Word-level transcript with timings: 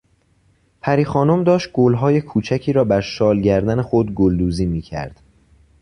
پری 0.81 1.05
خانم 1.05 1.43
داشت 1.43 1.71
گلهای 1.71 2.21
کوچکی 2.21 2.73
را 2.73 2.83
بر 2.83 3.01
شال 3.01 3.41
گردن 3.41 3.81
خود 3.81 4.13
گلدوزی 4.13 4.65
میکرد. 4.65 5.21